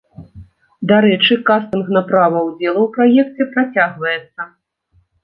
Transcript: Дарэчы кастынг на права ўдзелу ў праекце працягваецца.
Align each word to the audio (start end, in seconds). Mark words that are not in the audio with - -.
Дарэчы 0.91 1.35
кастынг 1.49 1.87
на 1.97 2.01
права 2.11 2.39
ўдзелу 2.47 2.81
ў 2.87 2.89
праекце 2.97 3.43
працягваецца. 3.53 4.41